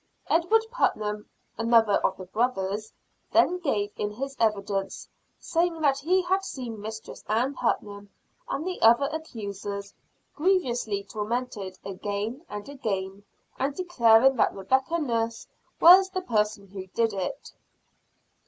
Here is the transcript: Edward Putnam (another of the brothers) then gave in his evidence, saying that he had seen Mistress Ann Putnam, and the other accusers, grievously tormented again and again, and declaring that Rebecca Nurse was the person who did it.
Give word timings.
Edward 0.31 0.65
Putnam 0.71 1.29
(another 1.59 1.97
of 2.03 2.17
the 2.17 2.25
brothers) 2.25 2.91
then 3.31 3.59
gave 3.59 3.91
in 3.95 4.09
his 4.09 4.35
evidence, 4.39 5.07
saying 5.39 5.79
that 5.81 5.99
he 5.99 6.23
had 6.23 6.43
seen 6.43 6.81
Mistress 6.81 7.23
Ann 7.29 7.53
Putnam, 7.53 8.09
and 8.49 8.65
the 8.65 8.81
other 8.81 9.05
accusers, 9.11 9.93
grievously 10.35 11.03
tormented 11.03 11.77
again 11.85 12.43
and 12.49 12.67
again, 12.67 13.23
and 13.59 13.75
declaring 13.75 14.37
that 14.37 14.55
Rebecca 14.55 14.97
Nurse 14.97 15.45
was 15.79 16.09
the 16.09 16.21
person 16.23 16.65
who 16.69 16.87
did 16.87 17.13
it. 17.13 17.53